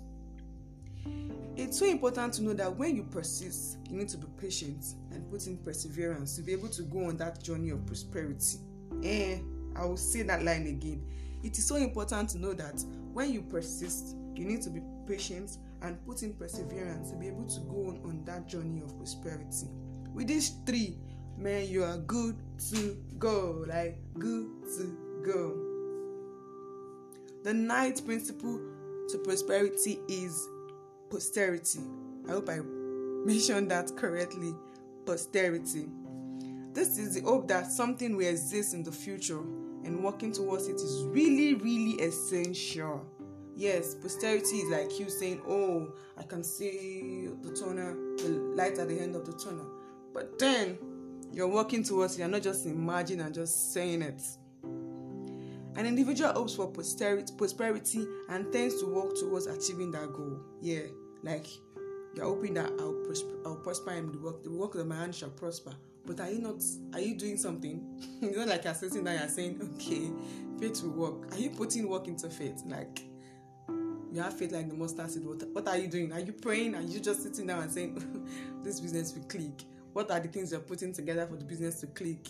It's 1.58 1.80
so 1.80 1.86
important 1.86 2.34
to 2.34 2.44
know 2.44 2.54
that 2.54 2.76
when 2.76 2.96
you 2.96 3.04
persist, 3.04 3.78
you 3.90 3.98
need 3.98 4.10
to 4.10 4.18
be 4.18 4.28
patient 4.38 4.96
and 5.12 5.30
put 5.30 5.48
in 5.48 5.58
perseverance 5.58 6.36
to 6.36 6.42
be 6.42 6.52
able 6.52 6.68
to 6.70 6.82
go 6.84 7.06
on 7.06 7.18
that 7.18 7.42
journey 7.42 7.70
of 7.70 7.86
prosperity. 7.86 8.58
Eh, 9.04 9.40
I 9.76 9.86
will 9.86 9.98
say 9.98 10.24
that 10.24 10.44
line 10.44 10.68
again. 10.68 11.02
It 11.44 11.58
is 11.58 11.66
so 11.66 11.76
important 11.76 12.30
to 12.32 12.40
know 12.40 12.54
that 12.54 12.84
when 13.14 13.32
you 13.32 13.42
persist, 13.42 14.16
you 14.36 14.46
need 14.46 14.62
to 14.64 14.70
be 14.70 14.82
patient 15.08 15.58
and 15.82 16.04
put 16.06 16.24
in 16.24 16.34
perseverance 16.34 17.12
to 17.12 17.18
be 17.18 17.28
able 17.28 17.46
to 17.46 17.60
go 17.62 17.88
on, 17.88 18.02
on 18.04 18.24
that 18.26 18.48
journey 18.48 18.82
of 18.82 18.98
prosperity. 18.98 19.68
With 20.14 20.28
these 20.28 20.56
three, 20.66 20.98
man, 21.38 21.68
you 21.68 21.84
are 21.84 21.98
good 21.98 22.36
to 22.72 22.98
go. 23.20 23.66
Like, 23.68 23.98
good 24.18 24.48
to 24.78 24.98
go. 25.26 25.76
The 27.44 27.54
ninth 27.54 28.06
principle 28.06 28.60
to 29.10 29.18
prosperity 29.20 30.00
is 30.08 30.48
posterity. 31.10 31.80
I 32.28 32.32
hope 32.32 32.50
I 32.50 32.60
mentioned 33.26 33.70
that 33.72 33.96
correctly. 33.96 34.56
Posterity. 35.06 35.88
This 36.74 36.98
is 36.98 37.16
the 37.16 37.22
hope 37.22 37.48
that 37.48 37.72
something 37.72 38.18
will 38.18 38.28
exist 38.28 38.74
in 38.74 38.84
the 38.84 38.92
future, 38.92 39.40
and 39.40 40.04
working 40.04 40.32
towards 40.32 40.68
it 40.68 40.76
is 40.76 41.04
really, 41.06 41.54
really 41.54 41.94
essential. 42.02 43.06
Yes, 43.56 43.96
posterity 43.96 44.58
is 44.58 44.70
like 44.70 45.00
you 45.00 45.10
saying, 45.10 45.42
Oh, 45.48 45.94
I 46.18 46.24
can 46.24 46.44
see 46.44 47.30
the 47.42 47.52
tunnel, 47.52 47.96
the 48.18 48.30
light 48.56 48.78
at 48.78 48.90
the 48.90 49.00
end 49.00 49.16
of 49.16 49.26
the 49.26 49.32
tunnel. 49.34 49.70
But 50.14 50.38
then 50.38 50.78
you're 51.36 51.50
working 51.50 51.84
towards 51.84 52.16
it, 52.16 52.20
you're 52.20 52.30
not 52.30 52.42
just 52.42 52.66
imagining 52.66 53.26
and 53.26 53.36
just 53.36 53.74
saying 53.74 54.02
it. 54.02 54.22
An 55.78 55.86
individual 55.86 56.32
hopes 56.32 56.56
for 56.56 56.72
posterity, 56.72 57.34
prosperity 57.38 58.08
and 58.30 58.52
tends 58.54 58.80
to 58.80 58.88
work 58.88 59.14
towards 59.16 59.46
achieving 59.46 59.92
that 59.92 60.14
goal. 60.14 60.40
Yeah, 60.62 60.84
like 61.22 61.46
you're 62.16 62.26
hoping 62.26 62.54
that 62.54 62.72
I'll, 62.80 62.94
prosper, 63.06 63.34
I'll 63.46 63.58
prosper 63.58 63.92
in 63.92 64.14
the 64.14 64.18
work, 64.20 64.44
the 64.44 64.52
work 64.52 64.76
of 64.76 64.88
my 64.88 64.96
hand 64.96 65.14
shall 65.14 65.30
prosper. 65.30 65.74
But 66.06 66.22
are 66.22 66.32
you 66.32 66.40
not? 66.40 66.64
Are 66.94 67.02
you 67.02 67.16
doing 67.16 67.36
something? 67.36 67.84
you 68.22 68.32
know, 68.32 68.46
like 68.46 68.64
you're 68.64 68.74
sitting 68.74 69.04
there, 69.04 69.18
you're 69.18 69.28
saying, 69.28 69.60
"Okay, 69.76 70.12
faith 70.60 70.84
will 70.84 70.92
work." 70.92 71.34
Are 71.34 71.40
you 71.40 71.50
putting 71.50 71.90
work 71.90 72.08
into 72.08 72.30
faith? 72.30 72.62
Like 72.66 73.02
you 74.14 74.22
have 74.22 74.38
faith 74.38 74.52
like 74.52 74.70
the 74.70 74.76
mustard 74.76 75.10
seed. 75.10 75.26
What, 75.26 75.44
what 75.52 75.68
are 75.68 75.78
you 75.78 75.88
doing? 75.88 76.14
Are 76.14 76.20
you 76.20 76.32
praying? 76.32 76.76
Are 76.76 76.82
you 76.82 77.00
just 77.00 77.24
sitting 77.24 77.48
down 77.48 77.64
and 77.64 77.72
saying, 77.72 78.30
"This 78.64 78.80
business 78.80 79.16
will 79.16 79.24
click"? 79.24 79.66
What 79.96 80.12
are 80.12 80.20
the 80.20 80.28
things 80.28 80.52
you're 80.52 80.60
putting 80.60 80.92
together 80.92 81.26
for 81.26 81.38
the 81.38 81.46
business 81.46 81.80
to 81.80 81.88
click? 81.88 82.28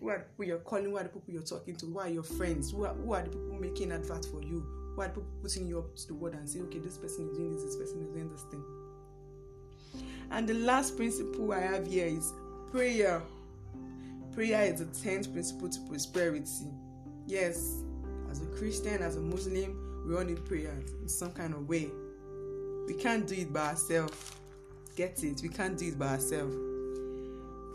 Who 0.00 0.10
are 0.10 0.26
you're 0.38 0.58
calling? 0.58 0.84
Who 0.84 0.98
are 0.98 1.02
the 1.02 1.08
people 1.08 1.32
you're 1.32 1.40
talking 1.40 1.74
to? 1.76 1.86
Who 1.86 1.98
are 1.98 2.10
your 2.10 2.22
friends? 2.22 2.72
Who 2.72 2.84
are, 2.84 2.92
who 2.92 3.14
are 3.14 3.22
the 3.22 3.30
people 3.30 3.56
making 3.58 3.90
adverts 3.90 4.26
for 4.26 4.42
you? 4.42 4.66
Who 4.94 5.00
are 5.00 5.06
the 5.06 5.14
people 5.14 5.30
putting 5.40 5.66
you 5.66 5.78
up 5.78 5.96
to 5.96 6.08
the 6.08 6.12
world 6.12 6.34
and 6.34 6.46
say, 6.46 6.60
okay, 6.60 6.78
this 6.78 6.98
person 6.98 7.30
is 7.30 7.38
doing 7.38 7.54
this, 7.54 7.64
this 7.64 7.76
person 7.76 8.02
is 8.02 8.08
doing 8.08 8.30
this 8.30 8.42
thing? 8.50 8.62
And 10.30 10.46
the 10.46 10.52
last 10.52 10.98
principle 10.98 11.54
I 11.54 11.60
have 11.60 11.86
here 11.86 12.04
is 12.04 12.34
prayer. 12.70 13.22
Prayer 14.34 14.70
is 14.70 14.80
the 14.80 15.02
tenth 15.02 15.32
principle 15.32 15.70
to 15.70 15.80
prosperity. 15.88 16.66
Yes, 17.26 17.76
as 18.30 18.42
a 18.42 18.46
Christian, 18.58 19.02
as 19.02 19.16
a 19.16 19.20
Muslim, 19.20 20.04
we 20.06 20.14
all 20.14 20.22
need 20.22 20.44
prayer 20.44 20.76
in 21.00 21.08
some 21.08 21.32
kind 21.32 21.54
of 21.54 21.66
way. 21.66 21.90
We 22.86 22.92
can't 22.92 23.26
do 23.26 23.36
it 23.36 23.54
by 23.54 23.70
ourselves. 23.70 24.32
Get 24.96 25.24
it? 25.24 25.40
We 25.40 25.48
can't 25.48 25.78
do 25.78 25.88
it 25.88 25.98
by 25.98 26.08
ourselves. 26.08 26.65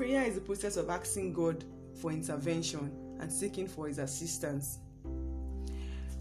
Prayer 0.02 0.24
is 0.24 0.34
the 0.34 0.42
process 0.42 0.78
of 0.78 0.90
asking 0.90 1.32
God 1.32 1.64
for 2.02 2.12
intervention 2.12 2.92
and 3.20 3.32
seeking 3.32 3.68
for 3.68 3.88
his 3.88 4.00
assistance. 4.00 4.80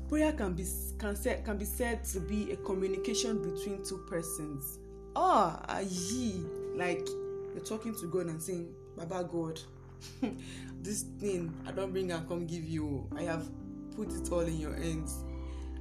Prayer 0.07 0.33
can 0.33 0.53
be 0.53 0.67
can, 0.99 1.17
say, 1.17 1.41
can 1.47 1.57
be 1.57 1.65
said 1.65 2.05
to 2.05 2.21
be 2.21 2.53
a 2.53 2.57
communication 2.57 3.39
between 3.41 3.83
two 3.83 4.05
persons. 4.07 4.81
Ah, 5.17 5.65
oh, 5.67 5.79
ye 5.79 6.45
like 6.75 7.09
you're 7.55 7.65
talking 7.65 7.95
to 7.99 8.07
God 8.09 8.27
and 8.27 8.43
saying, 8.43 8.69
Baba 8.99 9.25
God, 9.25 9.59
this 10.83 11.05
thing 11.19 11.51
I 11.67 11.73
don't 11.73 11.91
bring 11.91 12.13
and 12.13 12.29
come 12.29 12.47
give 12.47 12.65
you. 12.65 13.09
I 13.17 13.23
have 13.23 13.49
put 13.97 14.13
it 14.13 14.31
all 14.31 14.41
in 14.41 14.61
your 14.61 14.75
hands. 14.75 15.25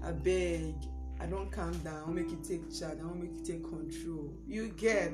I 0.06 0.14
beg, 0.14 0.74
I 1.20 1.26
don't 1.26 1.52
calm 1.52 1.74
down. 1.80 2.04
I'll 2.08 2.14
make 2.14 2.30
you 2.30 2.40
take 2.48 2.74
charge. 2.74 3.00
I'll 3.04 3.14
make 3.14 3.34
you 3.34 3.44
take 3.44 3.64
control. 3.64 4.34
You 4.48 4.70
get 4.70 5.12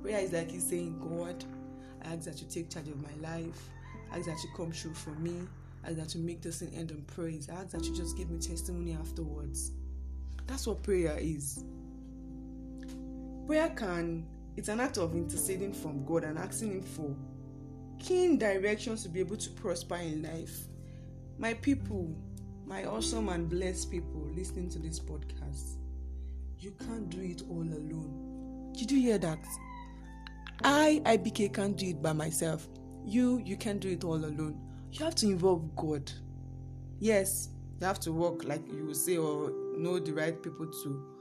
prayer 0.00 0.20
is 0.20 0.32
like 0.32 0.50
he's 0.50 0.64
saying, 0.64 0.98
God, 1.00 1.44
Ask 2.04 2.24
that 2.24 2.40
you 2.40 2.46
take 2.48 2.70
charge 2.70 2.88
of 2.88 3.00
my 3.02 3.28
life. 3.28 3.70
I 4.12 4.18
ask 4.18 4.26
that 4.26 4.42
you 4.42 4.50
come 4.56 4.72
true 4.72 4.94
for 4.94 5.10
me. 5.10 5.46
I 5.84 5.88
ask 5.88 5.96
that 5.96 6.14
you 6.14 6.20
make 6.20 6.42
this 6.42 6.62
an 6.62 6.72
end 6.74 6.90
in 6.90 7.02
praise. 7.02 7.48
I 7.50 7.54
ask 7.54 7.70
that 7.70 7.84
you 7.84 7.94
just 7.94 8.16
give 8.16 8.30
me 8.30 8.38
testimony 8.38 8.92
afterwards. 8.92 9.72
That's 10.46 10.66
what 10.66 10.82
prayer 10.82 11.16
is. 11.18 11.64
Prayer 13.46 13.70
can, 13.70 14.26
it's 14.56 14.68
an 14.68 14.80
act 14.80 14.98
of 14.98 15.14
interceding 15.14 15.72
from 15.72 16.04
God 16.04 16.24
and 16.24 16.38
asking 16.38 16.72
Him 16.72 16.82
for 16.82 17.14
keen 17.98 18.38
directions 18.38 19.02
to 19.02 19.08
be 19.08 19.20
able 19.20 19.36
to 19.36 19.50
prosper 19.50 19.96
in 19.96 20.22
life. 20.22 20.66
My 21.38 21.54
people, 21.54 22.14
my 22.66 22.84
awesome 22.84 23.28
and 23.28 23.48
blessed 23.48 23.90
people 23.90 24.30
listening 24.34 24.68
to 24.70 24.78
this 24.78 25.00
podcast, 25.00 25.76
you 26.58 26.72
can't 26.86 27.08
do 27.10 27.20
it 27.20 27.42
all 27.50 27.62
alone. 27.62 28.72
Did 28.76 28.90
you 28.90 29.00
hear 29.00 29.18
that? 29.18 29.38
I, 30.62 31.02
IBK, 31.04 31.52
can't 31.52 31.76
do 31.76 31.86
it 31.86 32.02
by 32.02 32.12
myself. 32.12 32.68
You, 33.04 33.42
you 33.44 33.56
can't 33.56 33.80
do 33.80 33.90
it 33.90 34.04
all 34.04 34.16
alone. 34.16 34.60
You 34.92 35.04
have 35.04 35.14
to 35.16 35.26
involve 35.26 35.74
God. 35.76 36.10
Yes, 37.00 37.48
you 37.80 37.86
have 37.86 38.00
to 38.00 38.12
work 38.12 38.44
like 38.44 38.62
you 38.72 38.86
will 38.86 38.94
say 38.94 39.16
or 39.16 39.50
know 39.76 39.98
the 39.98 40.12
right 40.12 40.40
people 40.42 40.66
to 40.66 41.14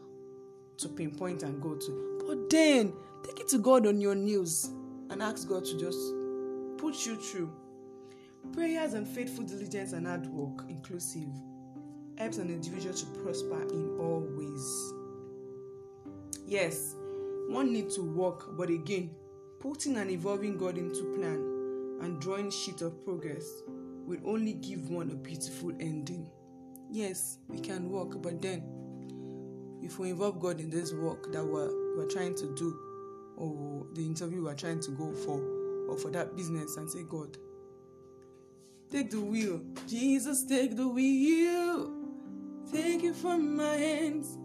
to 0.78 0.90
pinpoint 0.90 1.44
and 1.44 1.62
go 1.62 1.76
to. 1.76 2.24
But 2.28 2.50
then 2.50 2.94
take 3.24 3.40
it 3.40 3.48
to 3.50 3.58
God 3.58 3.86
on 3.86 4.02
your 4.02 4.16
knees 4.16 4.72
and 5.10 5.22
ask 5.22 5.48
God 5.48 5.66
to 5.66 5.78
just 5.78 6.00
put 6.78 7.06
you 7.06 7.16
through. 7.16 7.52
Prayers 8.54 8.94
and 8.94 9.08
faithful 9.08 9.46
diligence 9.46 9.94
and 9.94 10.06
hard 10.06 10.28
work, 10.28 10.66
inclusive, 10.70 11.30
helps 12.18 12.38
an 12.38 12.50
individual 12.50 12.94
to 12.94 13.06
prosper 13.24 13.62
in 13.72 13.98
all 14.00 14.26
ways. 14.36 14.94
Yes, 16.46 16.96
one 17.50 17.72
need 17.72 17.90
to 17.92 18.02
work, 18.02 18.58
but 18.58 18.70
again, 18.70 19.12
putting 19.64 19.96
and 19.96 20.12
evolving 20.12 20.58
God 20.58 20.78
into 20.78 21.06
plan 21.16 21.40
and 22.02 22.20
drawing 22.20 22.52
sheet 22.52 22.82
of 22.82 23.02
progress 23.06 23.46
will 24.06 24.20
only 24.26 24.56
give 24.56 24.90
one 24.90 25.10
a 25.10 25.16
beautiful 25.16 25.72
ending. 25.80 26.30
Yes, 26.92 27.38
we 27.48 27.60
can 27.60 27.90
work, 27.90 28.22
but 28.22 28.42
then 28.42 28.62
if 29.82 30.00
we 30.00 30.10
involve 30.10 30.42
God 30.42 30.60
in 30.60 30.70
this 30.70 30.92
work 30.92 31.32
that 31.32 31.46
we're, 31.46 31.72
we're 31.96 32.10
trying 32.10 32.36
to 32.36 32.54
do, 32.56 32.78
or 33.38 33.86
the 33.94 34.06
interview 34.06 34.44
we're 34.44 34.54
trying 34.54 34.82
to 34.82 34.92
go 34.92 35.14
for, 35.14 35.42
or 35.88 35.98
for 35.98 36.12
that 36.12 36.36
business, 36.36 36.76
and 36.76 36.92
say, 36.92 37.04
God, 37.04 37.38
take 38.92 39.12
the 39.12 39.22
wheel. 39.22 39.62
Jesus, 39.88 40.44
take 40.44 40.76
the 40.76 40.90
wheel. 40.90 41.90
Take 42.70 43.06
it 43.06 43.16
from 43.16 43.56
my 43.56 43.78
hands. 43.78 44.38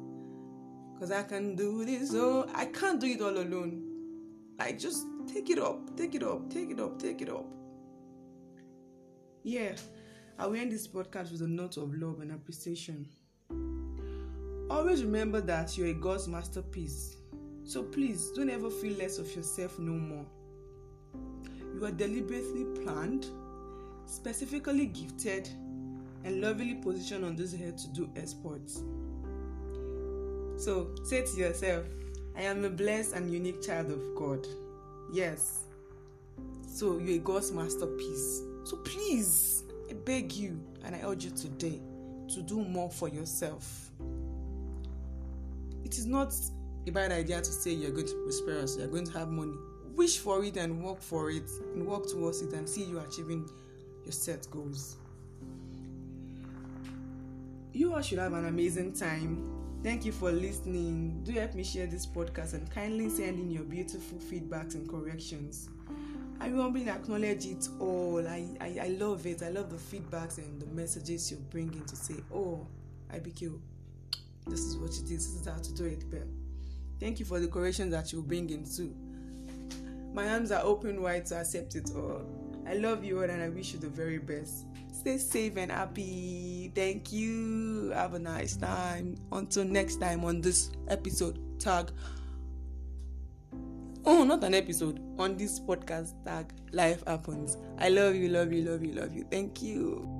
Because 0.94 1.10
I 1.10 1.25
can 1.25 1.56
do 1.56 1.84
this. 1.84 2.14
Oh, 2.14 2.48
I 2.54 2.66
can't 2.66 3.00
do 3.00 3.08
it 3.08 3.20
all 3.20 3.37
alone. 3.37 3.88
Like, 4.58 4.78
just 4.78 5.06
take 5.26 5.50
it 5.50 5.58
up, 5.58 5.96
take 5.96 6.14
it 6.14 6.22
up, 6.22 6.50
take 6.50 6.70
it 6.70 6.80
up, 6.80 6.98
take 6.98 7.22
it 7.22 7.28
up. 7.28 7.46
Yeah, 9.44 9.72
I 10.38 10.46
will 10.46 10.56
end 10.56 10.72
this 10.72 10.88
podcast 10.88 11.30
with 11.32 11.42
a 11.42 11.46
note 11.46 11.76
of 11.76 11.94
love 11.94 12.20
and 12.20 12.32
appreciation. 12.32 13.08
Always 14.70 15.02
remember 15.02 15.40
that 15.40 15.78
you're 15.78 15.88
a 15.88 15.94
God's 15.94 16.28
masterpiece. 16.28 17.16
So 17.64 17.82
please 17.82 18.30
don't 18.34 18.50
ever 18.50 18.70
feel 18.70 18.96
less 18.98 19.18
of 19.18 19.34
yourself 19.34 19.78
no 19.78 19.92
more. 19.92 20.26
You 21.74 21.84
are 21.84 21.90
deliberately 21.90 22.64
planned, 22.82 23.26
specifically 24.06 24.86
gifted, 24.86 25.48
and 26.24 26.40
lovingly 26.40 26.74
positioned 26.74 27.24
on 27.24 27.36
this 27.36 27.54
earth 27.54 27.76
to 27.76 27.88
do 27.92 28.10
exploits. 28.16 28.82
So 30.56 30.94
say 31.04 31.24
to 31.24 31.36
yourself, 31.36 31.84
I 32.38 32.42
am 32.42 32.64
a 32.64 32.71
blessed 32.71 33.14
and 33.14 33.30
unique 33.30 33.61
child 33.61 33.90
of 33.90 34.00
God. 34.16 34.47
Yes. 35.12 35.64
So 36.66 36.99
you're 36.99 37.16
a 37.16 37.18
God's 37.18 37.52
masterpiece. 37.52 38.42
So 38.64 38.78
please, 38.78 39.64
I 39.90 39.92
beg 39.92 40.33
you 40.33 40.59
and 40.85 40.95
I 40.95 41.00
urge 41.04 41.25
you 41.25 41.30
today 41.33 41.80
to 42.33 42.42
do 42.42 42.64
more 42.64 42.90
for 42.90 43.09
yourself 43.09 43.88
it 45.88 45.97
is 45.97 46.04
not 46.04 46.35
a 46.87 46.90
bad 46.90 47.12
idea 47.12 47.40
to 47.40 47.50
say 47.50 47.71
you're 47.73 47.90
going 47.90 48.07
to 48.07 48.14
prosper, 48.25 48.62
you're 48.78 48.88
going 48.88 49.07
to 49.07 49.18
have 49.18 49.30
money. 49.30 49.57
Wish 49.97 50.18
for 50.18 50.45
it 50.45 50.59
and 50.59 50.83
work 50.85 51.00
for 51.00 51.30
it 51.30 51.49
and 51.75 51.87
work 51.87 52.07
towards 52.07 52.42
it 52.42 52.52
and 52.52 52.68
see 52.68 52.85
you 52.85 53.00
achieving 53.00 53.49
your 54.04 54.12
set 54.12 54.47
goals. 54.50 54.97
You 57.73 57.95
all 57.95 58.02
should 58.02 58.18
have 58.18 58.35
an 58.35 58.47
amazing 58.47 58.92
time. 58.92 59.57
Thank 59.82 60.04
you 60.04 60.11
for 60.12 60.32
listening. 60.32 61.23
Do 61.23 61.32
help 61.32 61.54
me 61.54 61.62
share 61.62 61.87
this 61.87 62.04
podcast 62.04 62.54
and 62.54 62.69
kindly 62.71 63.08
send 63.08 63.38
in 63.38 63.50
your 63.50 63.62
beautiful 63.62 64.19
feedbacks 64.19 64.75
and 64.75 64.88
corrections. 64.88 65.69
I 66.41 66.49
humbly 66.49 66.88
acknowledge 66.88 67.47
it 67.47 67.69
all. 67.78 68.26
I, 68.26 68.45
I, 68.60 68.78
I 68.82 68.88
love 68.99 69.25
it. 69.26 69.43
I 69.43 69.50
love 69.50 69.71
the 69.71 69.76
feedbacks 69.76 70.38
and 70.38 70.60
the 70.60 70.67
messages 70.67 71.30
you're 71.30 71.41
bringing 71.50 71.84
to 71.84 71.97
say, 71.97 72.14
oh, 72.34 72.67
IBK, 73.14 73.56
this 74.49 74.60
is 74.60 74.76
what 74.76 74.91
it 74.91 75.04
is, 75.04 75.08
this 75.08 75.41
is 75.41 75.47
how 75.47 75.58
to 75.58 75.73
do 75.75 75.84
it. 75.84 76.04
But 76.10 76.26
thank 76.99 77.21
you 77.21 77.25
for 77.25 77.38
the 77.38 77.49
corrections 77.49 77.93
that 77.93 78.12
you 78.12 78.21
bring 78.23 78.50
in 78.50 78.64
too. 78.64 78.95
My 80.12 80.28
arms 80.28 80.50
are 80.50 80.62
open 80.64 81.00
wide 81.02 81.26
to 81.26 81.36
accept 81.36 81.76
it 81.76 81.91
all. 81.95 82.23
I 82.67 82.75
love 82.75 83.04
you 83.04 83.19
all 83.19 83.30
and 83.30 83.41
I 83.41 83.49
wish 83.49 83.73
you 83.75 83.78
the 83.78 83.88
very 83.88 84.19
best. 84.19 84.64
Stay 85.08 85.16
safe 85.16 85.56
and 85.56 85.73
happy. 85.73 86.71
Thank 86.75 87.12
you. 87.12 87.92
Have 87.94 88.12
a 88.12 88.18
nice 88.18 88.58
time. 88.58 89.16
Until 89.32 89.64
next 89.64 89.97
time 89.97 90.23
on 90.23 90.42
this 90.42 90.71
episode, 90.88 91.38
tag. 91.58 91.90
Oh, 94.04 94.25
not 94.25 94.44
an 94.44 94.52
episode. 94.52 95.00
On 95.18 95.34
this 95.34 95.60
podcast, 95.60 96.12
tag 96.26 96.52
Life 96.73 97.02
Happens. 97.06 97.56
I 97.78 97.88
love 97.88 98.16
you, 98.16 98.28
love 98.28 98.52
you, 98.52 98.68
love 98.68 98.84
you, 98.84 98.92
love 98.92 99.14
you. 99.14 99.25
Thank 99.30 99.62
you. 99.62 100.18